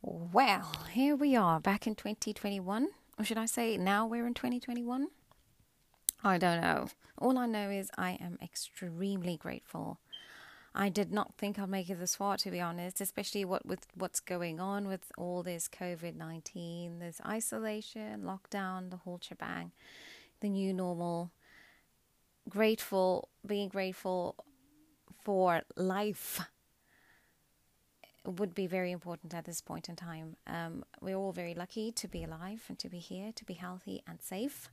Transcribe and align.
Well, 0.00 0.70
here 0.92 1.16
we 1.16 1.34
are 1.34 1.58
back 1.58 1.88
in 1.88 1.96
2021. 1.96 2.88
Or 3.18 3.24
should 3.24 3.36
I 3.36 3.46
say, 3.46 3.76
now 3.76 4.06
we're 4.06 4.28
in 4.28 4.34
2021? 4.34 5.08
I 6.22 6.38
don't 6.38 6.60
know. 6.60 6.86
All 7.18 7.36
I 7.36 7.46
know 7.46 7.68
is 7.68 7.90
I 7.98 8.12
am 8.20 8.38
extremely 8.40 9.36
grateful. 9.36 9.98
I 10.72 10.88
did 10.88 11.10
not 11.10 11.34
think 11.36 11.58
I'd 11.58 11.68
make 11.68 11.90
it 11.90 11.98
this 11.98 12.14
far, 12.14 12.36
to 12.36 12.50
be 12.50 12.60
honest, 12.60 13.00
especially 13.00 13.44
what 13.44 13.66
with 13.66 13.88
what's 13.96 14.20
going 14.20 14.60
on 14.60 14.86
with 14.86 15.10
all 15.18 15.42
this 15.42 15.68
COVID 15.68 16.14
19, 16.14 17.00
this 17.00 17.20
isolation, 17.26 18.22
lockdown, 18.22 18.90
the 18.90 18.98
whole 18.98 19.18
shebang, 19.20 19.72
the 20.40 20.48
new 20.48 20.72
normal. 20.72 21.32
Grateful, 22.48 23.30
being 23.44 23.68
grateful 23.68 24.36
for 25.24 25.62
life 25.76 26.40
would 28.28 28.54
be 28.54 28.66
very 28.66 28.92
important 28.92 29.34
at 29.34 29.44
this 29.44 29.60
point 29.60 29.88
in 29.88 29.96
time. 29.96 30.36
Um, 30.46 30.84
we're 31.00 31.16
all 31.16 31.32
very 31.32 31.54
lucky 31.54 31.92
to 31.92 32.08
be 32.08 32.24
alive 32.24 32.62
and 32.68 32.78
to 32.78 32.88
be 32.88 32.98
here, 32.98 33.32
to 33.32 33.44
be 33.44 33.54
healthy 33.54 34.02
and 34.06 34.20
safe. 34.20 34.70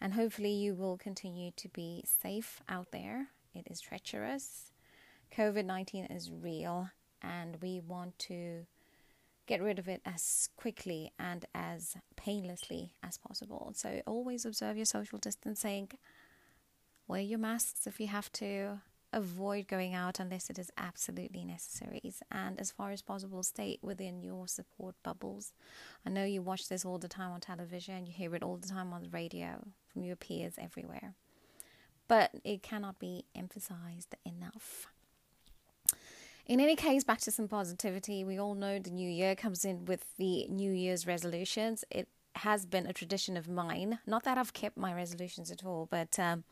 And 0.00 0.14
hopefully, 0.14 0.52
you 0.52 0.74
will 0.74 0.96
continue 0.96 1.50
to 1.56 1.68
be 1.68 2.04
safe 2.06 2.62
out 2.68 2.92
there. 2.92 3.28
It 3.54 3.66
is 3.68 3.80
treacherous. 3.80 4.72
COVID 5.36 5.64
19 5.64 6.04
is 6.06 6.30
real, 6.30 6.90
and 7.20 7.56
we 7.60 7.80
want 7.80 8.18
to 8.20 8.66
get 9.46 9.62
rid 9.62 9.78
of 9.78 9.88
it 9.88 10.00
as 10.04 10.50
quickly 10.56 11.10
and 11.18 11.46
as 11.54 11.96
painlessly 12.16 12.94
as 13.02 13.18
possible. 13.18 13.72
So, 13.74 14.02
always 14.06 14.44
observe 14.44 14.76
your 14.76 14.86
social 14.86 15.18
distancing, 15.18 15.90
wear 17.08 17.22
your 17.22 17.40
masks 17.40 17.86
if 17.86 17.98
you 17.98 18.06
have 18.06 18.30
to, 18.34 18.80
avoid 19.12 19.68
going 19.68 19.94
out 19.94 20.20
unless 20.20 20.50
it 20.50 20.58
is 20.58 20.70
absolutely 20.76 21.44
necessary. 21.44 22.00
And 22.30 22.60
as 22.60 22.70
far 22.70 22.90
as 22.90 23.02
possible 23.02 23.42
stay 23.42 23.78
within 23.82 24.22
your 24.22 24.46
support 24.48 24.94
bubbles. 25.02 25.52
I 26.06 26.10
know 26.10 26.24
you 26.24 26.42
watch 26.42 26.68
this 26.68 26.84
all 26.84 26.98
the 26.98 27.08
time 27.08 27.32
on 27.32 27.40
television. 27.40 28.06
You 28.06 28.12
hear 28.12 28.34
it 28.34 28.42
all 28.42 28.56
the 28.56 28.68
time 28.68 28.92
on 28.92 29.02
the 29.02 29.08
radio 29.08 29.66
from 29.92 30.04
your 30.04 30.16
peers 30.16 30.54
everywhere. 30.58 31.14
But 32.06 32.30
it 32.44 32.62
cannot 32.62 32.98
be 32.98 33.24
emphasized 33.34 34.14
enough. 34.24 34.86
In 36.46 36.60
any 36.60 36.76
case 36.76 37.04
back 37.04 37.20
to 37.20 37.30
some 37.30 37.48
positivity. 37.48 38.24
We 38.24 38.38
all 38.38 38.54
know 38.54 38.78
the 38.78 38.90
new 38.90 39.08
year 39.08 39.34
comes 39.34 39.64
in 39.64 39.84
with 39.84 40.04
the 40.16 40.46
new 40.48 40.72
year's 40.72 41.06
resolutions. 41.06 41.84
It 41.90 42.08
has 42.36 42.64
been 42.64 42.86
a 42.86 42.92
tradition 42.92 43.36
of 43.36 43.48
mine. 43.48 43.98
Not 44.06 44.22
that 44.24 44.38
i've 44.38 44.52
kept 44.52 44.76
my 44.76 44.94
resolutions 44.94 45.50
at 45.50 45.64
all 45.64 45.88
but 45.90 46.18
um, 46.18 46.44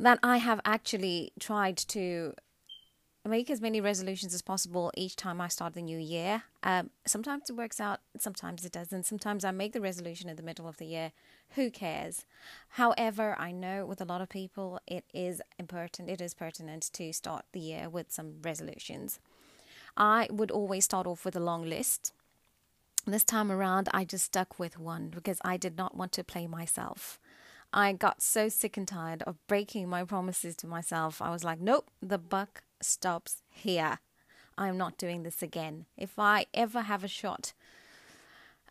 that 0.00 0.18
I 0.22 0.38
have 0.38 0.60
actually 0.64 1.32
tried 1.38 1.76
to 1.76 2.32
make 3.28 3.50
as 3.50 3.60
many 3.60 3.82
resolutions 3.82 4.32
as 4.32 4.40
possible 4.40 4.90
each 4.96 5.14
time 5.14 5.42
I 5.42 5.48
start 5.48 5.74
the 5.74 5.82
new 5.82 5.98
year. 5.98 6.44
Um, 6.62 6.88
sometimes 7.06 7.50
it 7.50 7.56
works 7.56 7.78
out, 7.78 8.00
sometimes 8.18 8.64
it 8.64 8.72
doesn't. 8.72 9.04
Sometimes 9.04 9.44
I 9.44 9.50
make 9.50 9.74
the 9.74 9.80
resolution 9.80 10.30
in 10.30 10.36
the 10.36 10.42
middle 10.42 10.66
of 10.66 10.78
the 10.78 10.86
year. 10.86 11.12
Who 11.50 11.70
cares? 11.70 12.24
However, 12.70 13.36
I 13.38 13.52
know 13.52 13.84
with 13.84 14.00
a 14.00 14.06
lot 14.06 14.22
of 14.22 14.30
people 14.30 14.80
it 14.86 15.04
is 15.12 15.42
important, 15.58 16.08
it 16.08 16.22
is 16.22 16.32
pertinent 16.32 16.90
to 16.94 17.12
start 17.12 17.44
the 17.52 17.60
year 17.60 17.90
with 17.90 18.10
some 18.10 18.36
resolutions. 18.42 19.20
I 19.98 20.28
would 20.30 20.50
always 20.50 20.86
start 20.86 21.06
off 21.06 21.26
with 21.26 21.36
a 21.36 21.40
long 21.40 21.68
list. 21.68 22.14
This 23.06 23.24
time 23.24 23.52
around, 23.52 23.88
I 23.92 24.04
just 24.04 24.26
stuck 24.26 24.58
with 24.58 24.78
one 24.78 25.08
because 25.08 25.38
I 25.44 25.58
did 25.58 25.76
not 25.76 25.94
want 25.94 26.12
to 26.12 26.24
play 26.24 26.46
myself. 26.46 27.18
I 27.72 27.92
got 27.92 28.22
so 28.22 28.48
sick 28.48 28.76
and 28.76 28.86
tired 28.86 29.22
of 29.22 29.36
breaking 29.46 29.88
my 29.88 30.04
promises 30.04 30.56
to 30.56 30.66
myself. 30.66 31.22
I 31.22 31.30
was 31.30 31.44
like, 31.44 31.60
nope, 31.60 31.90
the 32.02 32.18
buck 32.18 32.62
stops 32.82 33.42
here. 33.48 33.98
I'm 34.58 34.76
not 34.76 34.98
doing 34.98 35.22
this 35.22 35.42
again. 35.42 35.86
If 35.96 36.18
I 36.18 36.46
ever 36.52 36.82
have 36.82 37.04
a 37.04 37.08
shot 37.08 37.52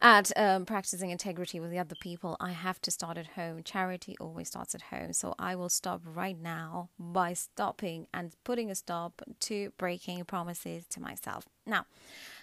at 0.02 0.32
um, 0.38 0.66
practicing 0.66 1.10
integrity 1.10 1.60
with 1.60 1.72
the 1.72 1.80
other 1.80 1.96
people, 2.00 2.38
I 2.40 2.52
have 2.52 2.82
to 2.82 2.92
start 2.92 3.18
at 3.18 3.28
home. 3.28 3.64
Charity 3.64 4.16
always 4.20 4.50
starts 4.50 4.76
at 4.76 4.84
home. 4.84 5.14
So 5.14 5.34
I 5.40 5.56
will 5.56 5.70
stop 5.70 6.02
right 6.06 6.40
now 6.40 6.90
by 7.00 7.34
stopping 7.34 8.08
and 8.14 8.36
putting 8.44 8.70
a 8.70 8.76
stop 8.76 9.22
to 9.42 9.72
breaking 9.78 10.24
promises 10.26 10.86
to 10.90 11.02
myself. 11.02 11.46
Now, 11.66 11.86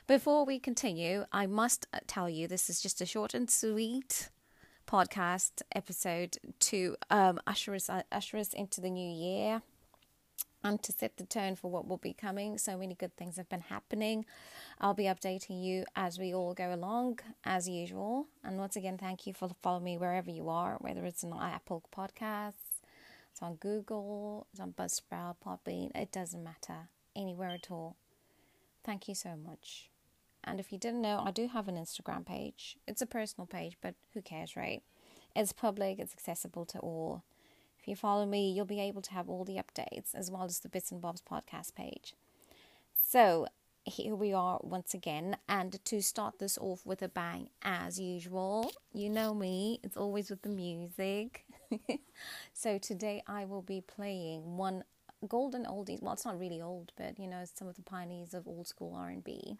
before 0.06 0.44
we 0.44 0.59
continue, 0.59 1.25
I 1.33 1.47
must 1.47 1.87
tell 2.06 2.28
you 2.28 2.49
this 2.49 2.69
is 2.69 2.81
just 2.81 3.00
a 3.00 3.06
short 3.06 3.34
and 3.34 3.50
sweet 3.50 4.31
podcast 4.87 5.63
episode 5.75 6.39
to 6.61 6.97
um, 7.11 7.41
usher, 7.47 7.75
us, 7.75 7.91
uh, 7.91 8.03
usher 8.13 8.39
us 8.39 8.53
into 8.53 8.81
the 8.81 8.91
new 8.91 9.11
year 9.11 9.63
and 10.63 10.83
to 10.83 10.93
set 10.93 11.17
the 11.17 11.25
tone 11.25 11.57
for 11.57 11.71
what 11.71 11.87
will 11.87 11.97
be 11.97 12.13
coming. 12.13 12.59
So 12.59 12.77
many 12.77 12.95
good 12.95 13.17
things 13.17 13.37
have 13.37 13.49
been 13.49 13.61
happening. 13.61 14.25
I'll 14.81 14.95
be 14.95 15.05
updating 15.05 15.63
you 15.65 15.85
as 15.95 16.19
we 16.19 16.35
all 16.35 16.55
go 16.55 16.75
along, 16.75 17.21
as 17.45 17.69
usual. 17.69 18.27
And 18.45 18.59
once 18.59 18.77
again, 18.77 18.99
thank 18.99 19.27
you 19.27 19.33
for 19.33 19.51
following 19.63 19.85
me 19.85 19.99
wherever 19.99 20.31
you 20.31 20.49
are, 20.49 20.77
whether 20.81 21.05
it's 21.05 21.25
on 21.25 21.33
Apple 21.41 21.85
Podcasts, 21.97 22.81
it's 23.31 23.43
on 23.43 23.57
Google, 23.57 24.47
it's 24.53 24.61
on 24.61 24.73
Buzzsprout, 24.73 25.37
Podbean, 25.45 25.95
it 25.95 26.11
doesn't 26.11 26.43
matter, 26.43 26.89
anywhere 27.15 27.51
at 27.51 27.71
all. 27.71 27.97
Thank 28.85 29.09
you 29.09 29.15
so 29.15 29.37
much. 29.37 29.91
And 30.47 30.61
if 30.61 30.73
you 30.73 30.79
didn't 30.79 31.03
know, 31.03 31.23
I 31.25 31.33
do 31.33 31.49
have 31.49 31.69
an 31.69 31.77
Instagram 31.77 32.25
page. 32.25 32.77
It's 32.87 33.03
a 33.03 33.07
personal 33.07 33.47
page, 33.47 33.77
but 33.81 33.95
who 34.15 34.23
cares, 34.23 34.57
right? 34.57 34.83
It's 35.34 35.53
public, 35.53 35.99
it's 35.99 36.12
accessible 36.12 36.65
to 36.67 36.79
all. 36.79 37.25
If 37.79 37.89
you 37.89 37.97
follow 37.97 38.25
me, 38.27 38.53
you'll 38.53 38.65
be 38.65 38.81
able 38.81 39.03
to 39.03 39.12
have 39.12 39.29
all 39.29 39.45
the 39.45 39.56
updates 39.56 40.15
as 40.15 40.31
well 40.31 40.45
as 40.45 40.61
the 40.61 40.69
Bits 40.69 40.93
and 40.93 41.01
Bobs 41.01 41.21
podcast 41.21 41.75
page. 41.75 42.15
So, 43.09 43.47
here 43.85 44.17
we 44.17 44.33
are 44.33 44.59
once 44.62 44.95
again, 44.95 45.37
and 45.49 45.85
to 45.85 46.03
start 46.03 46.39
this 46.41 46.59
off 46.59 46.85
with 46.85 47.03
a 47.03 47.09
bang, 47.09 47.51
as 47.62 48.01
usual, 48.01 48.73
you 48.93 49.09
know 49.09 49.33
me, 49.33 49.79
it's 49.85 49.97
always 49.97 50.31
with 50.31 50.43
the 50.43 50.49
music. 50.49 51.45
so, 52.53 52.79
today 52.79 53.23
I 53.27 53.45
will 53.45 53.62
be 53.62 53.81
playing 53.81 54.56
one 54.56 54.83
golden 55.29 55.65
oldies. 55.65 56.03
Well, 56.03 56.15
it's 56.15 56.25
not 56.25 56.39
really 56.39 56.61
old, 56.61 56.93
but 56.97 57.19
you 57.19 57.29
know, 57.29 57.45
some 57.55 57.69
of 57.69 57.77
the 57.77 57.83
pioneers 57.83 58.35
of 58.35 58.49
old 58.49 58.67
school 58.67 58.95
R&B. 58.95 59.56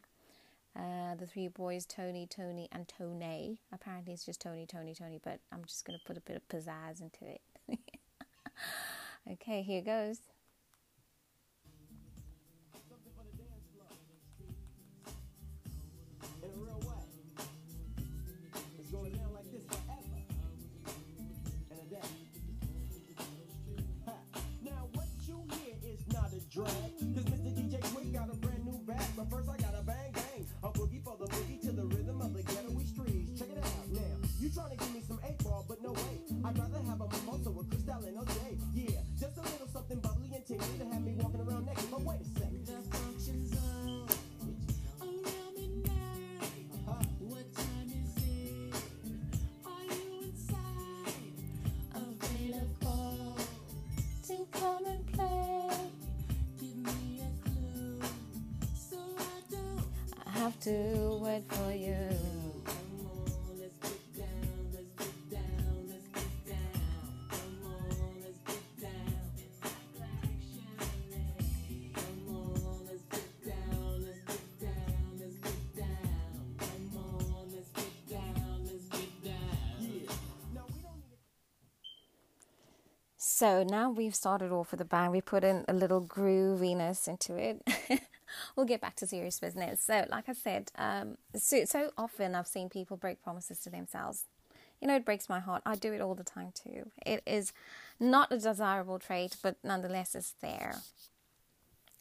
Uh, 0.77 1.15
the 1.15 1.27
three 1.27 1.49
boys, 1.49 1.87
Tony, 1.87 2.27
Tony, 2.27 2.69
and 2.71 2.87
Tony. 2.87 3.61
Apparently, 3.73 4.13
it's 4.13 4.27
just 4.27 4.43
Tony, 4.43 4.67
Tony, 4.67 4.95
Tony, 4.95 5.19
but 5.23 5.41
I'm 5.51 5.65
just 5.65 5.87
going 5.87 5.99
to 5.99 6.05
put 6.05 6.19
a 6.19 6.21
bit 6.21 6.37
of 6.37 6.47
pizzazz 6.49 7.01
into 7.01 7.25
it. 7.25 7.41
okay, 9.33 9.63
here 9.63 9.81
goes. 9.81 10.21
drag. 26.57 26.69
Cause 27.15 27.25
Mr. 27.25 27.53
DJ 27.53 27.81
Quik 27.93 28.15
got 28.15 28.33
a 28.33 28.37
brand 28.37 28.65
new 28.65 28.79
bag, 28.87 29.05
but 29.15 29.29
first 29.29 29.49
I 29.51 29.59
got 29.59 29.66
boogie 30.77 31.03
for 31.03 31.17
the 31.19 31.27
boogie 31.27 31.61
to 31.63 31.73
the 31.73 31.85
rhythm 31.87 32.21
of 32.21 32.35
the 32.35 32.43
ghetto 32.43 32.69
streets. 32.85 33.41
Check 33.41 33.49
it 33.49 33.65
out 33.65 33.89
now. 33.93 34.01
You 34.41 34.51
trying 34.51 34.71
to 34.71 34.77
give 34.77 34.95
me 34.95 35.03
some 35.09 35.19
eight 35.27 35.39
ball, 35.43 35.65
but 35.67 35.83
no 35.83 35.93
way. 35.93 36.16
To 60.67 61.21
wait 61.23 61.45
for 61.49 61.73
you. 61.73 61.95
So 83.19 83.63
now 83.63 83.91
we've 83.91 84.17
started 84.17 84.51
off 84.51 84.73
with 84.73 84.81
a 84.81 84.85
bang. 84.85 85.13
We 85.13 85.21
put 85.21 85.45
in 85.45 85.65
a 85.69 85.73
little 85.73 86.01
grooviness 86.01 87.07
into 87.07 87.37
it. 87.37 87.63
we'll 88.55 88.67
get 88.67 88.81
back 88.81 88.97
to 88.97 89.07
serious 89.07 89.39
business. 89.39 89.83
So, 89.83 90.07
like 90.11 90.29
I 90.29 90.33
said, 90.33 90.71
um, 90.77 91.17
so, 91.35 91.65
so 91.65 91.91
often 91.97 92.35
I've 92.35 92.47
seen 92.47 92.69
people 92.69 92.97
break 92.97 93.23
promises 93.23 93.59
to 93.61 93.71
themselves. 93.71 94.25
You 94.81 94.89
know, 94.89 94.97
it 94.97 95.05
breaks 95.05 95.29
my 95.29 95.41
heart. 95.41 95.63
I 95.65 95.75
do 95.75 95.93
it 95.93 96.01
all 96.01 96.15
the 96.15 96.25
time 96.25 96.53
too. 96.53 96.91
It 97.05 97.23
is 97.27 97.53
not 97.99 98.31
a 98.31 98.39
desirable 98.39 98.99
trait, 98.99 99.37
but 99.43 99.57
nonetheless, 99.65 100.15
it's 100.15 100.35
there. 100.41 100.77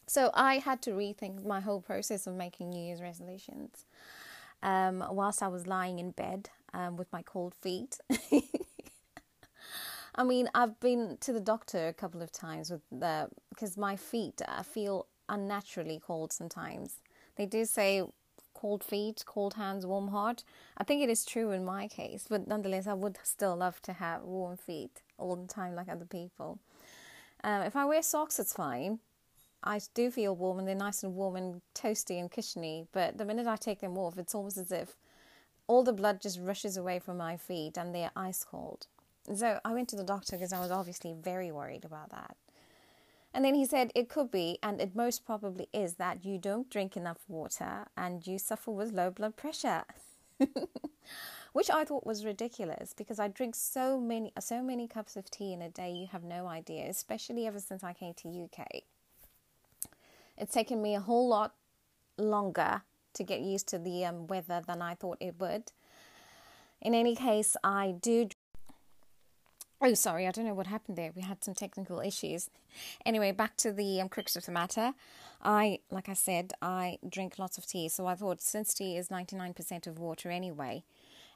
So 0.06 0.30
I 0.34 0.58
had 0.58 0.82
to 0.82 0.90
rethink 0.90 1.44
my 1.44 1.60
whole 1.60 1.80
process 1.80 2.26
of 2.26 2.34
making 2.34 2.70
New 2.70 2.82
Year's 2.82 3.02
resolutions. 3.02 3.84
Um, 4.62 5.04
whilst 5.10 5.42
I 5.42 5.48
was 5.48 5.66
lying 5.66 5.98
in 5.98 6.12
bed 6.12 6.50
um, 6.72 6.96
with 6.96 7.12
my 7.12 7.22
cold 7.22 7.54
feet. 7.54 7.98
I 10.14 10.24
mean, 10.24 10.48
I've 10.54 10.80
been 10.80 11.18
to 11.20 11.32
the 11.32 11.40
doctor 11.40 11.88
a 11.88 11.92
couple 11.92 12.22
of 12.22 12.32
times 12.32 12.70
with 12.70 12.80
the 12.90 13.28
because 13.50 13.76
my 13.76 13.96
feet 13.96 14.40
I 14.46 14.62
feel 14.62 15.06
unnaturally 15.28 16.00
cold 16.04 16.32
sometimes. 16.32 17.00
They 17.36 17.46
do 17.46 17.64
say 17.64 18.02
cold 18.54 18.82
feet, 18.82 19.22
cold 19.26 19.54
hands, 19.54 19.84
warm 19.84 20.08
heart. 20.08 20.42
I 20.78 20.84
think 20.84 21.02
it 21.02 21.10
is 21.10 21.24
true 21.24 21.50
in 21.50 21.64
my 21.64 21.88
case, 21.88 22.26
but 22.28 22.48
nonetheless, 22.48 22.86
I 22.86 22.94
would 22.94 23.18
still 23.22 23.56
love 23.56 23.80
to 23.82 23.92
have 23.92 24.22
warm 24.22 24.56
feet 24.56 25.02
all 25.18 25.36
the 25.36 25.46
time 25.46 25.74
like 25.74 25.88
other 25.88 26.06
people. 26.06 26.58
Um, 27.44 27.62
if 27.62 27.76
I 27.76 27.84
wear 27.84 28.02
socks, 28.02 28.38
it's 28.38 28.52
fine. 28.52 28.98
I 29.62 29.80
do 29.94 30.10
feel 30.10 30.34
warm 30.34 30.58
and 30.58 30.68
they're 30.68 30.74
nice 30.74 31.02
and 31.02 31.14
warm 31.14 31.36
and 31.36 31.60
toasty 31.74 32.18
and 32.20 32.30
cushiony, 32.30 32.86
but 32.92 33.18
the 33.18 33.24
minute 33.24 33.46
I 33.46 33.56
take 33.56 33.80
them 33.80 33.98
off, 33.98 34.16
it's 34.16 34.34
almost 34.34 34.56
as 34.56 34.70
if 34.70 34.96
all 35.66 35.82
the 35.82 35.92
blood 35.92 36.20
just 36.20 36.38
rushes 36.40 36.76
away 36.76 36.98
from 36.98 37.16
my 37.18 37.36
feet 37.36 37.76
and 37.76 37.94
they're 37.94 38.12
ice 38.14 38.44
cold. 38.44 38.86
So 39.34 39.58
I 39.64 39.72
went 39.72 39.88
to 39.88 39.96
the 39.96 40.04
doctor 40.04 40.36
because 40.36 40.52
I 40.52 40.60
was 40.60 40.70
obviously 40.70 41.14
very 41.20 41.50
worried 41.50 41.84
about 41.84 42.10
that. 42.10 42.36
And 43.36 43.44
then 43.44 43.54
he 43.54 43.66
said 43.66 43.92
it 43.94 44.08
could 44.08 44.30
be, 44.30 44.58
and 44.62 44.80
it 44.80 44.96
most 44.96 45.26
probably 45.26 45.68
is, 45.70 45.96
that 45.96 46.24
you 46.24 46.38
don't 46.38 46.70
drink 46.70 46.96
enough 46.96 47.18
water 47.28 47.84
and 47.94 48.26
you 48.26 48.38
suffer 48.38 48.70
with 48.70 48.92
low 48.92 49.10
blood 49.10 49.36
pressure. 49.36 49.84
Which 51.52 51.68
I 51.68 51.84
thought 51.84 52.06
was 52.06 52.24
ridiculous 52.24 52.94
because 52.94 53.18
I 53.18 53.28
drink 53.28 53.54
so 53.54 54.00
many 54.00 54.32
so 54.40 54.62
many 54.62 54.88
cups 54.88 55.16
of 55.16 55.30
tea 55.30 55.52
in 55.52 55.60
a 55.60 55.68
day 55.68 55.92
you 55.92 56.06
have 56.12 56.24
no 56.24 56.46
idea, 56.46 56.88
especially 56.88 57.46
ever 57.46 57.60
since 57.60 57.84
I 57.84 57.92
came 57.92 58.14
to 58.14 58.44
UK. 58.44 58.84
It's 60.38 60.54
taken 60.54 60.80
me 60.80 60.94
a 60.94 61.00
whole 61.00 61.28
lot 61.28 61.52
longer 62.16 62.80
to 63.12 63.22
get 63.22 63.40
used 63.42 63.68
to 63.68 63.78
the 63.78 64.06
um, 64.06 64.28
weather 64.28 64.62
than 64.66 64.80
I 64.80 64.94
thought 64.94 65.18
it 65.20 65.34
would. 65.38 65.72
In 66.80 66.94
any 66.94 67.14
case, 67.14 67.54
I 67.62 67.96
do. 68.00 68.30
Oh, 69.80 69.92
sorry, 69.92 70.26
I 70.26 70.30
don't 70.30 70.46
know 70.46 70.54
what 70.54 70.68
happened 70.68 70.96
there. 70.96 71.12
We 71.14 71.22
had 71.22 71.44
some 71.44 71.54
technical 71.54 72.00
issues. 72.00 72.48
Anyway, 73.04 73.30
back 73.32 73.56
to 73.58 73.72
the 73.72 74.00
um, 74.00 74.08
crux 74.08 74.34
of 74.34 74.46
the 74.46 74.52
matter. 74.52 74.94
I, 75.42 75.80
like 75.90 76.08
I 76.08 76.14
said, 76.14 76.54
I 76.62 76.98
drink 77.06 77.38
lots 77.38 77.58
of 77.58 77.66
tea. 77.66 77.90
So 77.90 78.06
I 78.06 78.14
thought 78.14 78.40
since 78.40 78.72
tea 78.72 78.96
is 78.96 79.08
99% 79.08 79.86
of 79.86 79.98
water 79.98 80.30
anyway, 80.30 80.82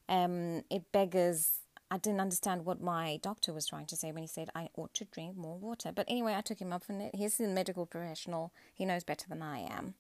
um, 0.08 0.62
it 0.70 0.90
beggars. 0.90 1.58
I 1.90 1.98
didn't 1.98 2.20
understand 2.20 2.64
what 2.64 2.80
my 2.80 3.18
doctor 3.20 3.52
was 3.52 3.66
trying 3.66 3.86
to 3.86 3.96
say 3.96 4.12
when 4.12 4.22
he 4.22 4.28
said 4.28 4.48
I 4.54 4.68
ought 4.76 4.94
to 4.94 5.04
drink 5.04 5.36
more 5.36 5.58
water. 5.58 5.90
But 5.94 6.06
anyway, 6.08 6.34
I 6.34 6.40
took 6.40 6.60
him 6.60 6.72
up 6.72 6.84
on 6.88 7.00
it. 7.00 7.14
He's 7.14 7.40
a 7.40 7.48
medical 7.48 7.84
professional, 7.84 8.52
he 8.72 8.86
knows 8.86 9.04
better 9.04 9.26
than 9.28 9.42
I 9.42 9.58
am. 9.58 9.94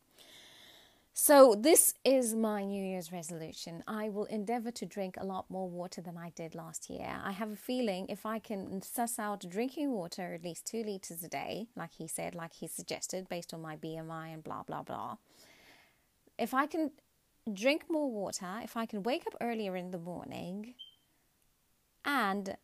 So, 1.22 1.54
this 1.54 1.92
is 2.02 2.34
my 2.34 2.64
New 2.64 2.82
Year's 2.82 3.12
resolution. 3.12 3.84
I 3.86 4.08
will 4.08 4.24
endeavor 4.24 4.70
to 4.70 4.86
drink 4.86 5.16
a 5.18 5.26
lot 5.26 5.50
more 5.50 5.68
water 5.68 6.00
than 6.00 6.16
I 6.16 6.30
did 6.30 6.54
last 6.54 6.88
year. 6.88 7.20
I 7.22 7.32
have 7.32 7.52
a 7.52 7.56
feeling 7.56 8.06
if 8.08 8.24
I 8.24 8.38
can 8.38 8.80
suss 8.80 9.18
out 9.18 9.44
drinking 9.46 9.90
water 9.92 10.32
at 10.32 10.42
least 10.42 10.64
two 10.64 10.82
liters 10.82 11.22
a 11.22 11.28
day, 11.28 11.66
like 11.76 11.92
he 11.92 12.06
said, 12.06 12.34
like 12.34 12.54
he 12.54 12.66
suggested, 12.66 13.28
based 13.28 13.52
on 13.52 13.60
my 13.60 13.76
BMI 13.76 14.32
and 14.32 14.42
blah, 14.42 14.62
blah, 14.62 14.82
blah. 14.82 15.16
If 16.38 16.54
I 16.54 16.64
can 16.64 16.90
drink 17.52 17.84
more 17.90 18.10
water, 18.10 18.58
if 18.62 18.74
I 18.74 18.86
can 18.86 19.02
wake 19.02 19.26
up 19.26 19.34
earlier 19.42 19.76
in 19.76 19.90
the 19.90 19.98
morning, 19.98 20.72
and 22.02 22.56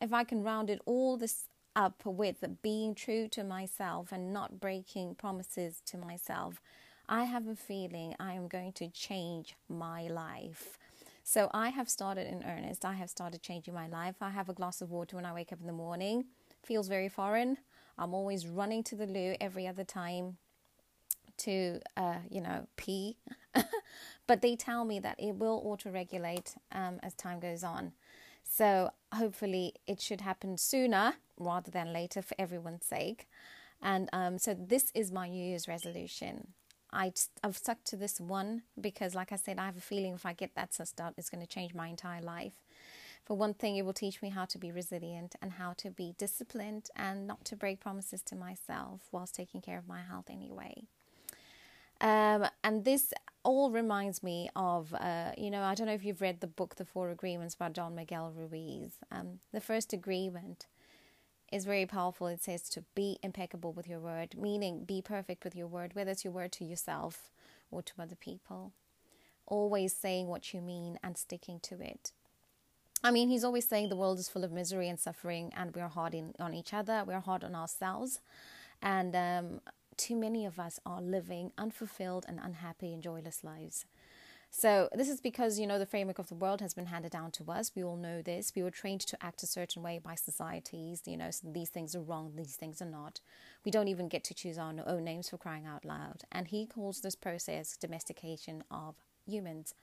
if 0.00 0.12
I 0.12 0.22
can 0.22 0.44
round 0.44 0.70
it 0.70 0.80
all 0.86 1.16
this 1.16 1.46
up 1.74 2.02
with 2.04 2.44
being 2.62 2.94
true 2.94 3.26
to 3.32 3.42
myself 3.42 4.12
and 4.12 4.32
not 4.32 4.60
breaking 4.60 5.16
promises 5.16 5.82
to 5.86 5.98
myself 5.98 6.60
I 7.08 7.24
have 7.24 7.46
a 7.46 7.56
feeling 7.56 8.14
I 8.18 8.32
am 8.32 8.48
going 8.48 8.72
to 8.74 8.88
change 8.88 9.54
my 9.68 10.08
life. 10.08 10.78
So 11.22 11.50
I 11.52 11.70
have 11.70 11.88
started 11.88 12.26
in 12.26 12.44
earnest. 12.44 12.84
I 12.84 12.94
have 12.94 13.10
started 13.10 13.42
changing 13.42 13.74
my 13.74 13.86
life. 13.86 14.16
I 14.20 14.30
have 14.30 14.48
a 14.48 14.54
glass 14.54 14.80
of 14.80 14.90
water 14.90 15.16
when 15.16 15.26
I 15.26 15.32
wake 15.32 15.52
up 15.52 15.60
in 15.60 15.66
the 15.66 15.72
morning. 15.72 16.26
Feels 16.62 16.88
very 16.88 17.08
foreign. 17.08 17.58
I'm 17.98 18.14
always 18.14 18.46
running 18.46 18.82
to 18.84 18.96
the 18.96 19.06
loo 19.06 19.34
every 19.40 19.66
other 19.66 19.84
time 19.84 20.36
to, 21.38 21.80
uh, 21.96 22.18
you 22.30 22.40
know, 22.40 22.66
pee. 22.76 23.16
but 24.26 24.42
they 24.42 24.56
tell 24.56 24.84
me 24.84 24.98
that 25.00 25.18
it 25.18 25.36
will 25.36 25.62
auto 25.64 25.90
regulate 25.90 26.56
um, 26.72 27.00
as 27.02 27.14
time 27.14 27.40
goes 27.40 27.64
on. 27.64 27.92
So 28.42 28.90
hopefully 29.12 29.74
it 29.86 30.00
should 30.00 30.20
happen 30.20 30.56
sooner 30.56 31.14
rather 31.38 31.70
than 31.70 31.92
later 31.92 32.22
for 32.22 32.34
everyone's 32.38 32.84
sake. 32.84 33.28
And 33.82 34.08
um, 34.12 34.38
so 34.38 34.54
this 34.54 34.90
is 34.94 35.12
my 35.12 35.28
New 35.28 35.44
Year's 35.44 35.68
resolution. 35.68 36.48
I, 36.94 37.12
I've 37.42 37.56
stuck 37.56 37.82
to 37.84 37.96
this 37.96 38.20
one 38.20 38.62
because, 38.80 39.14
like 39.14 39.32
I 39.32 39.36
said, 39.36 39.58
I 39.58 39.66
have 39.66 39.76
a 39.76 39.80
feeling 39.80 40.14
if 40.14 40.24
I 40.24 40.32
get 40.32 40.54
that 40.54 40.72
sussed 40.72 41.00
out, 41.00 41.14
it's 41.16 41.30
going 41.30 41.42
to 41.42 41.46
change 41.46 41.74
my 41.74 41.88
entire 41.88 42.22
life. 42.22 42.52
For 43.24 43.36
one 43.36 43.54
thing, 43.54 43.76
it 43.76 43.84
will 43.84 43.94
teach 43.94 44.20
me 44.20 44.28
how 44.28 44.44
to 44.44 44.58
be 44.58 44.70
resilient 44.70 45.34
and 45.40 45.52
how 45.52 45.72
to 45.78 45.90
be 45.90 46.14
disciplined 46.18 46.90
and 46.94 47.26
not 47.26 47.44
to 47.46 47.56
break 47.56 47.80
promises 47.80 48.22
to 48.22 48.36
myself 48.36 49.00
whilst 49.12 49.34
taking 49.34 49.62
care 49.62 49.78
of 49.78 49.88
my 49.88 50.02
health 50.02 50.26
anyway. 50.30 50.84
Um, 52.00 52.46
and 52.62 52.84
this 52.84 53.14
all 53.44 53.70
reminds 53.70 54.22
me 54.22 54.50
of, 54.54 54.92
uh, 54.94 55.32
you 55.38 55.50
know, 55.50 55.62
I 55.62 55.74
don't 55.74 55.86
know 55.86 55.94
if 55.94 56.04
you've 56.04 56.20
read 56.20 56.40
the 56.40 56.46
book, 56.46 56.76
The 56.76 56.84
Four 56.84 57.10
Agreements 57.10 57.54
by 57.54 57.70
Don 57.70 57.94
Miguel 57.94 58.32
Ruiz. 58.36 58.92
Um, 59.10 59.38
the 59.52 59.60
first 59.60 59.92
agreement 59.94 60.66
is 61.52 61.64
very 61.64 61.86
powerful. 61.86 62.26
It 62.26 62.42
says 62.42 62.68
to 62.70 62.84
be 62.94 63.18
impeccable 63.22 63.72
with 63.72 63.88
your 63.88 64.00
word, 64.00 64.36
meaning 64.36 64.84
be 64.84 65.02
perfect 65.02 65.44
with 65.44 65.54
your 65.54 65.66
word, 65.66 65.94
whether 65.94 66.10
it's 66.10 66.24
your 66.24 66.32
word 66.32 66.52
to 66.52 66.64
yourself 66.64 67.30
or 67.70 67.82
to 67.82 67.92
other 68.00 68.16
people. 68.16 68.72
Always 69.46 69.94
saying 69.94 70.28
what 70.28 70.54
you 70.54 70.60
mean 70.60 70.98
and 71.02 71.16
sticking 71.18 71.60
to 71.60 71.80
it. 71.80 72.12
I 73.02 73.10
mean, 73.10 73.28
he's 73.28 73.44
always 73.44 73.68
saying 73.68 73.90
the 73.90 73.96
world 73.96 74.18
is 74.18 74.30
full 74.30 74.44
of 74.44 74.52
misery 74.52 74.88
and 74.88 74.98
suffering, 74.98 75.52
and 75.54 75.74
we're 75.76 75.88
hard 75.88 76.14
in, 76.14 76.34
on 76.40 76.54
each 76.54 76.72
other, 76.72 77.04
we're 77.06 77.20
hard 77.20 77.44
on 77.44 77.54
ourselves. 77.54 78.20
And 78.80 79.14
um, 79.14 79.60
too 79.96 80.16
many 80.16 80.46
of 80.46 80.58
us 80.58 80.80
are 80.86 81.02
living 81.02 81.52
unfulfilled 81.58 82.24
and 82.26 82.40
unhappy 82.42 82.94
and 82.94 83.02
joyless 83.02 83.44
lives. 83.44 83.84
So 84.56 84.88
this 84.94 85.08
is 85.08 85.20
because 85.20 85.58
you 85.58 85.66
know 85.66 85.80
the 85.80 85.84
framework 85.84 86.20
of 86.20 86.28
the 86.28 86.36
world 86.36 86.60
has 86.60 86.74
been 86.74 86.86
handed 86.86 87.10
down 87.10 87.32
to 87.32 87.50
us. 87.50 87.72
We 87.74 87.82
all 87.82 87.96
know 87.96 88.22
this. 88.22 88.52
We 88.54 88.62
were 88.62 88.70
trained 88.70 89.00
to 89.00 89.18
act 89.20 89.42
a 89.42 89.48
certain 89.48 89.82
way 89.82 89.98
by 89.98 90.14
societies. 90.14 91.02
You 91.06 91.16
know, 91.16 91.32
so 91.32 91.48
these 91.50 91.70
things 91.70 91.96
are 91.96 92.00
wrong, 92.00 92.34
these 92.36 92.54
things 92.54 92.80
are 92.80 92.86
not. 92.86 93.20
We 93.64 93.72
don't 93.72 93.88
even 93.88 94.08
get 94.08 94.22
to 94.24 94.34
choose 94.34 94.56
our 94.56 94.72
own 94.86 95.02
names 95.02 95.28
for 95.28 95.38
crying 95.38 95.66
out 95.66 95.84
loud. 95.84 96.22
And 96.30 96.46
he 96.46 96.66
calls 96.66 97.00
this 97.00 97.16
process 97.16 97.76
domestication 97.76 98.62
of 98.70 98.94
humans. 99.26 99.74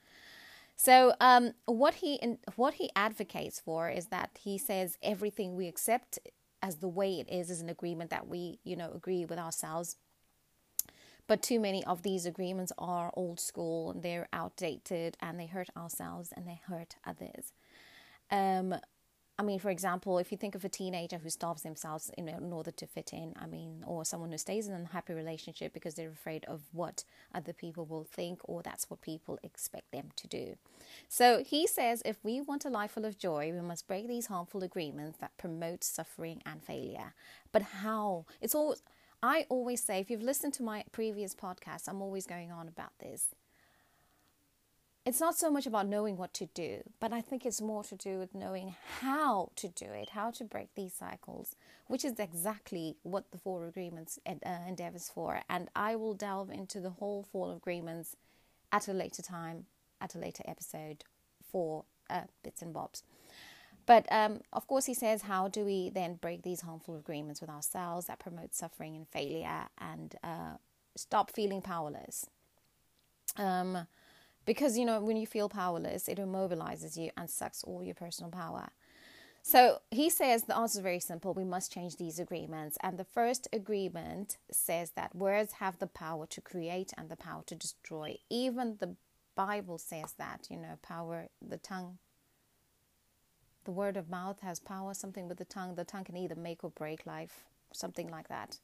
So 0.78 1.16
um, 1.20 1.52
what 1.66 1.96
he 1.96 2.16
in, 2.16 2.38
what 2.56 2.76
he 2.76 2.90
advocates 2.96 3.60
for 3.60 3.90
is 3.90 4.06
that 4.06 4.40
he 4.42 4.58
says 4.58 4.98
everything 5.04 5.58
we 5.58 5.68
accept 5.68 6.18
as 6.64 6.78
the 6.78 6.88
way 6.88 7.20
it 7.20 7.30
is 7.30 7.50
is 7.50 7.60
an 7.60 7.70
agreement 7.70 8.10
that 8.12 8.26
we 8.26 8.60
you 8.64 8.78
know 8.78 8.92
agree 8.94 9.26
with 9.26 9.38
ourselves 9.38 9.98
but 11.28 11.42
too 11.42 11.60
many 11.60 11.84
of 11.86 12.04
these 12.04 12.26
agreements 12.26 12.72
are 12.78 13.12
old 13.16 13.40
school 13.40 13.92
and 13.92 14.04
they're 14.04 14.28
outdated 14.34 15.18
and 15.22 15.40
they 15.40 15.48
hurt 15.48 15.70
ourselves 15.78 16.34
and 16.36 16.48
they 16.48 16.62
hurt 16.68 16.96
others. 17.06 17.54
Um, 18.30 18.76
I 19.42 19.44
mean, 19.44 19.58
for 19.58 19.72
example, 19.72 20.20
if 20.20 20.32
you 20.32 20.38
think 20.38 20.54
of 20.54 20.64
a 20.66 20.70
teenager 20.70 21.18
who 21.18 21.32
starves 21.32 21.64
themselves 21.64 22.12
in, 22.16 22.30
in, 22.30 22.54
order 22.54 22.70
to 22.70 22.86
fit 22.86 23.12
in, 23.12 23.34
I 23.42 23.48
mean, 23.48 23.84
or 23.88 24.06
someone 24.06 24.32
who 24.32 24.38
stays 24.38 24.68
in 24.68 24.74
an 24.76 24.82
unhappy 24.82 25.14
relationship 25.14 25.74
because 25.74 25.96
they're 25.96 26.12
afraid 26.12 26.46
of 26.46 26.62
what 26.74 27.04
other 27.34 27.52
people 27.52 27.86
will 27.86 28.04
think 28.04 28.40
or 28.44 28.62
that's 28.62 28.88
what 28.88 29.02
people 29.02 29.40
expect 29.42 29.92
them 29.92 30.10
to 30.18 30.28
do. 30.28 30.58
So 31.08 31.44
he 31.44 31.66
says 31.66 32.04
if 32.06 32.18
we 32.24 32.40
want 32.40 32.66
a 32.66 32.70
life 32.70 32.92
full 32.92 33.06
of 33.06 33.18
joy, 33.18 33.52
we 33.52 33.62
must 33.62 33.88
break 33.88 34.08
these 34.08 34.28
harmful 34.28 34.62
agreements 34.62 35.18
that 35.18 35.36
promote 35.40 35.84
suffering 35.84 36.44
and 36.46 36.62
failure. 36.62 37.16
But 37.52 37.64
how? 37.64 38.26
It's 38.42 38.54
all 38.54 38.76
I 39.24 39.46
always 39.50 39.84
say, 39.84 40.00
if 40.00 40.10
you've 40.10 40.24
listened 40.24 40.54
to 40.56 40.64
my 40.64 40.84
previous 40.92 41.36
podcast, 41.36 41.88
I'm 41.88 42.02
always 42.02 42.26
going 42.26 42.52
on 42.52 42.68
about 42.68 42.98
this. 43.00 43.28
It's 45.06 45.20
not 45.20 45.36
so 45.36 45.50
much 45.50 45.66
about 45.66 45.88
knowing 45.88 46.16
what 46.18 46.34
to 46.36 46.48
do, 46.54 46.82
but 47.00 47.12
I 47.12 47.22
think 47.22 47.46
it's 47.46 47.62
more 47.62 47.84
to 47.86 47.96
do 47.96 48.20
with 48.20 48.36
knowing 48.36 48.76
how 49.00 49.50
to 49.56 49.68
do 49.68 49.86
it, 49.86 50.10
how 50.10 50.30
to 50.32 50.44
break 50.44 50.70
these 50.76 50.94
cycles, 50.94 51.56
which 51.88 52.06
is 52.06 52.20
exactly 52.20 52.98
what 53.02 53.32
the 53.32 53.40
Four 53.40 53.66
Agreements 53.66 54.20
uh, 54.28 54.34
endeavors 54.68 55.10
for. 55.10 55.42
And 55.50 55.70
I 55.76 55.96
will 55.96 56.14
delve 56.14 56.52
into 56.52 56.80
the 56.80 56.92
whole 56.92 57.26
Four 57.32 57.54
Agreements 57.56 58.16
at 58.72 58.88
a 58.88 58.94
later 58.94 59.24
time, 59.24 59.66
at 60.00 60.14
a 60.14 60.20
later 60.20 60.44
episode 60.48 61.04
for 61.52 61.86
uh, 62.10 62.22
bits 62.44 62.62
and 62.62 62.74
bobs. 62.74 63.04
But 63.86 64.06
um, 64.12 64.42
of 64.54 64.68
course, 64.68 64.86
he 64.86 64.94
says, 64.94 65.24
how 65.24 65.48
do 65.48 65.66
we 65.66 65.90
then 65.90 66.16
break 66.16 66.44
these 66.44 66.62
harmful 66.62 66.96
agreements 66.96 67.42
with 67.42 67.50
ourselves 67.50 68.08
that 68.08 68.20
promote 68.20 68.54
suffering 68.54 68.96
and 68.96 69.08
failure 69.08 69.68
and 69.80 70.16
uh, 70.24 70.58
stop 70.96 71.32
feeling 71.32 71.62
powerless? 71.62 72.28
Um, 73.38 73.88
because, 74.46 74.78
you 74.78 74.86
know, 74.86 75.00
when 75.02 75.18
you 75.18 75.28
feel 75.28 75.50
powerless, 75.50 76.08
it 76.08 76.18
immobilizes 76.18 76.98
you 76.98 77.12
and 77.18 77.30
sucks 77.30 77.64
all 77.64 77.84
your 77.84 77.96
personal 77.96 78.32
power. 78.32 78.70
So 79.44 79.80
he 79.90 80.10
says 80.10 80.44
the 80.44 80.56
answer 80.56 80.80
is 80.80 80.84
very 80.84 81.00
simple. 81.00 81.34
We 81.34 81.44
must 81.44 81.72
change 81.72 81.98
these 81.98 82.20
agreements. 82.20 82.78
And 82.82 82.98
the 82.98 83.04
first 83.04 83.48
agreement 83.52 84.38
says 84.52 84.92
that 84.92 85.16
words 85.16 85.54
have 85.54 85.80
the 85.80 85.88
power 85.88 86.28
to 86.28 86.42
create 86.42 86.94
and 86.98 87.10
the 87.10 87.16
power 87.16 87.44
to 87.48 87.56
destroy. 87.56 88.18
Even 88.30 88.78
the 88.80 88.96
Bible 89.36 89.78
says 89.78 90.14
that, 90.18 90.48
you 90.50 90.58
know, 90.58 90.78
power, 90.84 91.30
the 91.42 91.58
tongue, 91.58 91.98
the 93.66 93.72
word 93.72 93.98
of 93.98 94.10
mouth 94.10 94.40
has 94.42 94.60
power, 94.60 94.94
something 94.94 95.28
with 95.28 95.38
the 95.38 95.46
tongue. 95.46 95.76
The 95.76 95.84
tongue 95.84 96.04
can 96.04 96.18
either 96.18 96.36
make 96.36 96.64
or 96.64 96.72
break 96.72 97.06
life, 97.06 97.46
something 97.72 98.10
like 98.10 98.28
that. 98.28 98.60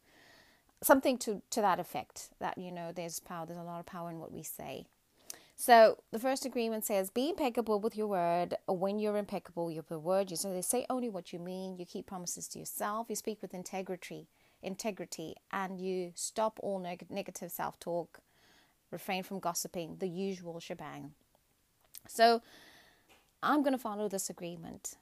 Something 0.81 1.17
to, 1.19 1.41
to 1.51 1.61
that 1.61 1.79
effect 1.79 2.29
that, 2.39 2.57
you 2.57 2.71
know, 2.71 2.91
there's 2.91 3.19
power, 3.19 3.45
there's 3.45 3.59
a 3.59 3.63
lot 3.63 3.79
of 3.79 3.85
power 3.85 4.09
in 4.09 4.19
what 4.19 4.31
we 4.31 4.43
say. 4.43 4.85
So 5.55 5.97
the 6.11 6.19
first 6.19 6.45
agreement 6.45 6.85
says, 6.85 7.09
"Be 7.09 7.29
impeccable 7.29 7.79
with 7.79 7.97
your 7.97 8.05
word. 8.05 8.55
When 8.67 8.99
you're 8.99 9.17
impeccable 9.17 9.71
your 9.71 9.83
word, 9.89 10.29
you 10.29 10.37
so 10.37 10.53
they 10.53 10.61
say 10.61 10.85
only 10.87 11.09
what 11.09 11.33
you 11.33 11.39
mean. 11.39 11.77
You 11.79 11.85
keep 11.85 12.05
promises 12.05 12.47
to 12.49 12.59
yourself. 12.59 13.07
You 13.09 13.15
speak 13.15 13.41
with 13.41 13.55
integrity, 13.55 14.27
integrity, 14.61 15.35
and 15.51 15.81
you 15.81 16.11
stop 16.13 16.59
all 16.61 16.77
neg- 16.77 17.09
negative 17.09 17.51
self-talk. 17.51 18.19
Refrain 18.91 19.23
from 19.23 19.39
gossiping. 19.39 19.97
The 19.97 20.07
usual 20.07 20.59
shebang." 20.59 21.15
So 22.07 22.43
I'm 23.43 23.61
going 23.61 23.73
to 23.73 23.77
follow 23.79 24.07
this 24.09 24.29
agreement. 24.29 24.95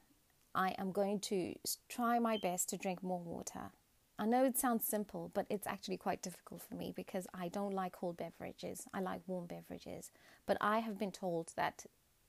I 0.54 0.76
am 0.78 0.92
going 0.92 1.20
to 1.22 1.56
try 1.90 2.20
my 2.20 2.38
best 2.38 2.70
to 2.70 2.78
drink 2.78 3.02
more 3.02 3.22
water. 3.22 3.72
I 4.18 4.26
know 4.26 4.46
it 4.46 4.58
sounds 4.58 4.86
simple, 4.86 5.32
but 5.34 5.46
it's 5.50 5.68
actually 5.68 5.98
quite 5.98 6.22
difficult 6.22 6.62
for 6.62 6.76
me 6.76 6.94
because 6.96 7.28
I 7.34 7.50
don't 7.50 7.74
like 7.74 7.94
cold 7.94 8.18
beverages. 8.18 8.88
I 8.94 9.02
like 9.02 9.22
warm 9.28 9.46
beverages. 9.46 10.12
But 10.46 10.58
I 10.62 10.80
have 10.80 10.98
been 10.98 11.12
told 11.12 11.52
that 11.56 11.86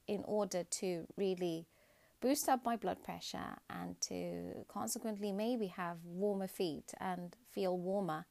in 0.08 0.22
order 0.26 0.64
to 0.64 1.06
really 1.16 1.66
boost 2.20 2.48
up 2.48 2.64
my 2.64 2.76
blood 2.76 3.02
pressure 3.04 3.58
and 3.70 4.00
to 4.00 4.64
consequently 4.68 5.32
maybe 5.32 5.68
have 5.68 5.98
warmer 6.04 6.48
feet 6.48 6.92
and 6.98 7.36
feel 7.52 7.78
warmer, 7.78 8.26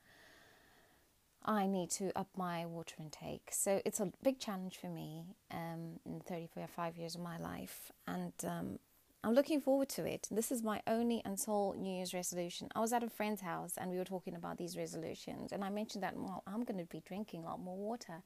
I 1.46 1.68
need 1.68 1.92
to 1.92 2.12
up 2.18 2.28
my 2.36 2.66
water 2.66 2.96
intake. 3.00 3.50
So 3.52 3.82
it's 3.86 4.00
a 4.00 4.12
big 4.24 4.40
challenge 4.40 4.78
for 4.78 4.88
me 4.88 5.26
um, 5.52 6.00
in 6.06 6.20
35 6.22 6.98
years 6.98 7.16
of 7.16 7.22
my 7.22 7.38
life. 7.38 7.92
And 8.08 8.34
um, 8.44 8.80
I'm 9.24 9.34
looking 9.34 9.62
forward 9.62 9.90
to 9.90 10.06
it. 10.06 10.28
This 10.32 10.52
is 10.52 10.64
my 10.64 10.82
only 10.88 11.22
and 11.24 11.40
sole 11.40 11.76
New 11.78 11.96
Year's 11.96 12.14
resolution. 12.14 12.70
I 12.76 12.80
was 12.80 12.94
at 12.94 13.04
a 13.04 13.10
friend's 13.10 13.42
house 13.42 13.74
and 13.78 13.92
we 13.92 13.98
were 13.98 14.06
talking 14.06 14.36
about 14.36 14.58
these 14.58 14.76
resolutions, 14.76 15.52
and 15.52 15.64
I 15.64 15.70
mentioned 15.70 16.04
that, 16.04 16.16
well, 16.16 16.44
I'm 16.46 16.64
going 16.64 16.80
to 16.80 16.86
be 16.86 17.02
drinking 17.06 17.44
a 17.44 17.46
lot 17.46 17.60
more 17.60 17.78
water. 17.78 18.22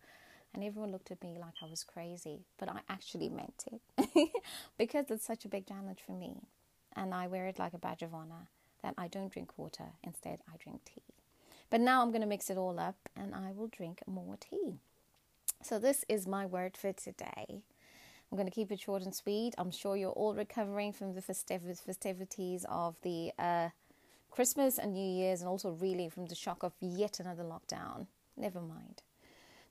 And 0.54 0.64
everyone 0.64 0.92
looked 0.92 1.12
at 1.12 1.22
me 1.22 1.38
like 1.40 1.54
I 1.62 1.68
was 1.68 1.84
crazy, 1.84 2.40
but 2.58 2.70
I 2.70 2.80
actually 2.90 3.30
meant 3.30 3.66
it 3.72 4.32
because 4.80 5.06
it's 5.10 5.26
such 5.26 5.46
a 5.46 5.48
big 5.48 5.68
challenge 5.68 6.00
for 6.04 6.14
me. 6.14 6.38
And 6.96 7.14
I 7.14 7.28
wear 7.28 7.46
it 7.46 7.60
like 7.60 7.74
a 7.74 7.78
badge 7.78 8.02
of 8.02 8.16
honor 8.16 8.48
that 8.82 8.96
I 8.98 9.08
don't 9.08 9.32
drink 9.32 9.58
water, 9.58 9.92
instead, 10.04 10.40
I 10.52 10.58
drink 10.58 10.82
tea. 10.86 11.19
But 11.70 11.82
now 11.82 12.02
I'm 12.02 12.10
going 12.10 12.22
to 12.22 12.28
mix 12.28 12.50
it 12.50 12.58
all 12.58 12.80
up 12.80 12.98
and 13.16 13.36
I 13.36 13.52
will 13.52 13.68
drink 13.68 14.02
more 14.08 14.38
tea. 14.38 14.80
So, 15.62 15.78
this 15.78 16.06
is 16.08 16.26
my 16.26 16.46
word 16.46 16.78
for 16.78 16.94
today. 16.94 17.46
I'm 18.32 18.38
going 18.38 18.48
to 18.48 18.54
keep 18.54 18.72
it 18.72 18.80
short 18.80 19.02
and 19.02 19.14
sweet. 19.14 19.56
I'm 19.58 19.72
sure 19.72 19.98
you're 19.98 20.12
all 20.12 20.36
recovering 20.36 20.94
from 20.94 21.16
the 21.16 21.22
festiv- 21.22 21.80
festivities 21.80 22.66
of 22.70 22.96
the 23.02 23.32
uh, 23.40 23.70
Christmas 24.30 24.78
and 24.78 24.94
New 24.94 25.06
Year's, 25.06 25.42
and 25.42 25.50
also 25.50 25.72
really 25.72 26.10
from 26.10 26.28
the 26.28 26.36
shock 26.36 26.64
of 26.64 26.74
yet 26.80 27.20
another 27.20 27.44
lockdown. 27.44 28.06
Never 28.38 28.62
mind. 28.62 29.02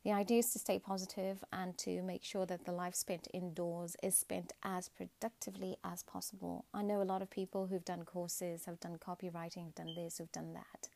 The 0.04 0.12
idea 0.12 0.38
is 0.38 0.52
to 0.52 0.58
stay 0.58 0.78
positive 0.78 1.44
and 1.52 1.76
to 1.78 2.02
make 2.02 2.24
sure 2.24 2.46
that 2.46 2.64
the 2.64 2.72
life 2.72 2.94
spent 2.94 3.28
indoors 3.32 3.96
is 4.02 4.16
spent 4.16 4.52
as 4.62 4.88
productively 4.88 5.76
as 5.84 6.02
possible. 6.02 6.64
I 6.72 6.82
know 6.82 7.02
a 7.02 7.04
lot 7.04 7.22
of 7.22 7.30
people 7.30 7.66
who've 7.66 7.84
done 7.84 8.04
courses, 8.04 8.64
have 8.66 8.80
done 8.80 8.96
copywriting, 8.98 9.64
have 9.64 9.74
done 9.74 9.94
this, 9.96 10.18
who've 10.18 10.32
done 10.32 10.54
that, 10.54 10.88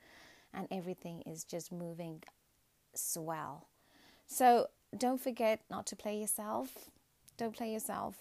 and 0.55 0.69
everything 0.71 1.23
is 1.27 1.45
just 1.45 1.73
moving 1.73 2.23
swell. 2.95 3.69
So 4.27 4.69
don't 4.97 5.21
forget 5.21 5.61
not 5.71 5.87
to 5.87 5.97
play 5.97 6.19
yourself 6.19 6.91
don't 7.37 7.57
play 7.57 7.73
yourself. 7.73 8.15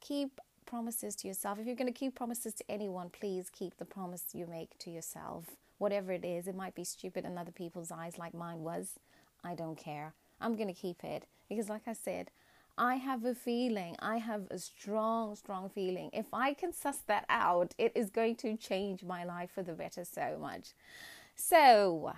Keep 0.00 0.40
promises 0.66 1.16
to 1.16 1.28
yourself. 1.28 1.58
If 1.58 1.66
you're 1.66 1.74
going 1.74 1.92
to 1.92 1.98
keep 1.98 2.14
promises 2.14 2.54
to 2.54 2.64
anyone, 2.68 3.10
please 3.10 3.50
keep 3.50 3.76
the 3.78 3.84
promise 3.84 4.26
you 4.32 4.46
make 4.46 4.78
to 4.78 4.90
yourself. 4.90 5.46
Whatever 5.78 6.12
it 6.12 6.24
is, 6.24 6.46
it 6.46 6.54
might 6.54 6.74
be 6.74 6.84
stupid 6.84 7.24
in 7.24 7.38
other 7.38 7.50
people's 7.50 7.90
eyes, 7.90 8.18
like 8.18 8.34
mine 8.34 8.60
was. 8.60 8.98
I 9.42 9.54
don't 9.54 9.76
care. 9.76 10.14
I'm 10.40 10.56
going 10.56 10.68
to 10.68 10.80
keep 10.80 11.02
it 11.02 11.26
because, 11.48 11.68
like 11.68 11.88
I 11.88 11.94
said, 11.94 12.30
I 12.76 12.94
have 12.94 13.24
a 13.24 13.34
feeling, 13.34 13.96
I 13.98 14.18
have 14.18 14.42
a 14.52 14.58
strong, 14.58 15.34
strong 15.34 15.68
feeling. 15.68 16.10
If 16.12 16.26
I 16.32 16.54
can 16.54 16.72
suss 16.72 16.98
that 17.08 17.24
out, 17.28 17.74
it 17.76 17.90
is 17.96 18.08
going 18.08 18.36
to 18.36 18.56
change 18.56 19.02
my 19.02 19.24
life 19.24 19.50
for 19.52 19.64
the 19.64 19.72
better 19.72 20.04
so 20.04 20.38
much. 20.40 20.74
So, 21.40 22.14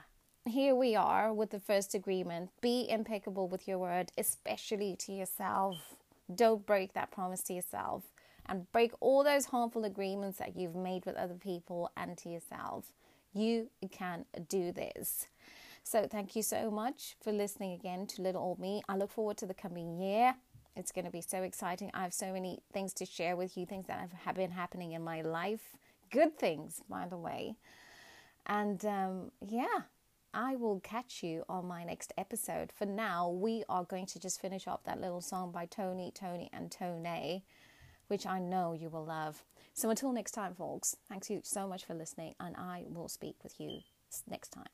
here 0.46 0.74
we 0.74 0.96
are 0.96 1.30
with 1.32 1.50
the 1.50 1.60
first 1.60 1.94
agreement 1.94 2.48
be 2.62 2.88
impeccable 2.88 3.48
with 3.48 3.68
your 3.68 3.78
word, 3.78 4.10
especially 4.16 4.96
to 5.00 5.12
yourself. 5.12 5.76
Don't 6.34 6.64
break 6.64 6.94
that 6.94 7.10
promise 7.10 7.42
to 7.42 7.52
yourself 7.52 8.04
and 8.46 8.72
break 8.72 8.92
all 8.98 9.22
those 9.22 9.44
harmful 9.44 9.84
agreements 9.84 10.38
that 10.38 10.56
you've 10.56 10.74
made 10.74 11.04
with 11.04 11.16
other 11.16 11.34
people 11.34 11.90
and 11.98 12.16
to 12.16 12.30
yourself. 12.30 12.92
You 13.34 13.68
can 13.92 14.24
do 14.48 14.72
this. 14.72 15.28
So, 15.84 16.08
thank 16.10 16.34
you 16.34 16.42
so 16.42 16.70
much 16.70 17.16
for 17.22 17.30
listening 17.30 17.74
again 17.74 18.06
to 18.06 18.22
Little 18.22 18.42
Old 18.42 18.58
Me. 18.58 18.80
I 18.88 18.96
look 18.96 19.10
forward 19.10 19.36
to 19.38 19.46
the 19.46 19.54
coming 19.54 20.00
year. 20.00 20.34
It's 20.76 20.92
going 20.92 21.04
to 21.04 21.10
be 21.10 21.20
so 21.20 21.42
exciting. 21.42 21.90
I 21.92 22.04
have 22.04 22.14
so 22.14 22.32
many 22.32 22.60
things 22.72 22.94
to 22.94 23.04
share 23.04 23.36
with 23.36 23.58
you, 23.58 23.66
things 23.66 23.86
that 23.88 24.08
have 24.24 24.34
been 24.34 24.52
happening 24.52 24.92
in 24.92 25.04
my 25.04 25.20
life. 25.20 25.76
Good 26.10 26.38
things, 26.38 26.80
by 26.88 27.06
the 27.06 27.18
way. 27.18 27.56
And 28.50 28.84
um, 28.84 29.30
yeah, 29.46 29.82
I 30.34 30.56
will 30.56 30.80
catch 30.80 31.22
you 31.22 31.44
on 31.48 31.66
my 31.66 31.84
next 31.84 32.12
episode. 32.18 32.72
For 32.76 32.84
now, 32.84 33.30
we 33.30 33.62
are 33.68 33.84
going 33.84 34.06
to 34.06 34.18
just 34.18 34.40
finish 34.40 34.66
up 34.66 34.82
that 34.84 35.00
little 35.00 35.20
song 35.20 35.52
by 35.52 35.66
Tony, 35.66 36.10
Tony, 36.12 36.50
and 36.52 36.68
Tone, 36.68 37.42
which 38.08 38.26
I 38.26 38.40
know 38.40 38.72
you 38.72 38.88
will 38.90 39.04
love. 39.04 39.44
So 39.72 39.88
until 39.88 40.12
next 40.12 40.32
time, 40.32 40.54
folks, 40.56 40.96
thanks 41.08 41.30
you 41.30 41.40
so 41.44 41.68
much 41.68 41.84
for 41.84 41.94
listening, 41.94 42.34
and 42.40 42.56
I 42.56 42.86
will 42.88 43.08
speak 43.08 43.36
with 43.44 43.60
you 43.60 43.82
next 44.28 44.48
time. 44.48 44.64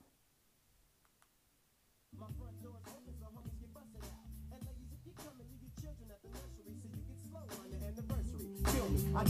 I 9.14 9.24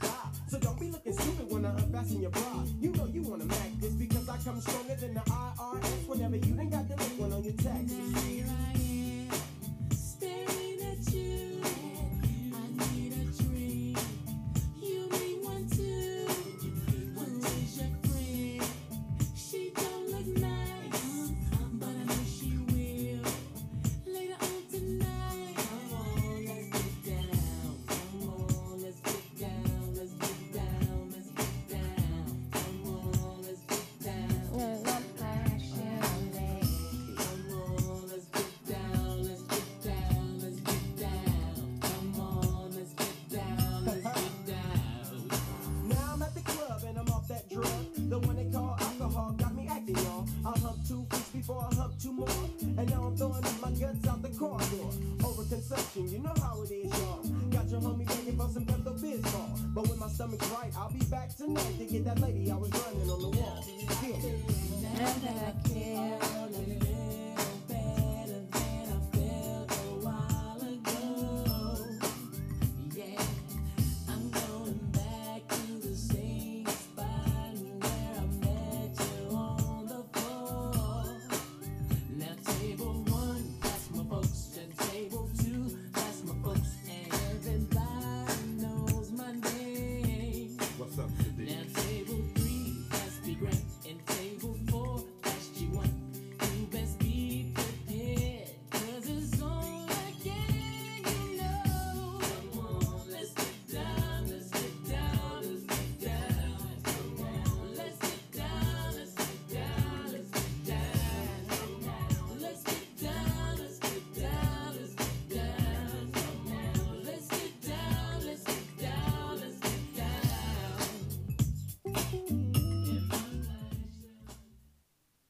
die. 0.00 0.25
So 0.48 0.58
don't 0.60 0.78
be 0.78 0.90
looking 0.90 1.12
stupid 1.12 1.50
when 1.50 1.64
I 1.64 1.70
unfasten 1.70 2.22
your 2.22 2.30
bra. 2.30 2.62
You 2.80 2.92
know 2.92 3.06
you 3.06 3.22
wanna 3.22 3.44
mac 3.46 3.70
this 3.80 3.92
because 3.94 4.28
I 4.28 4.38
come 4.38 4.60
stronger 4.60 4.94
than 4.94 5.14
the 5.14 5.20
IRS. 5.20 6.08
Whenever 6.08 6.36
you 6.36 6.60
ain't 6.60 6.70
got 6.70 6.88
the 6.88 6.94
one 6.94 7.32
on 7.32 7.42
your 7.42 7.54
taxes. 7.54 8.75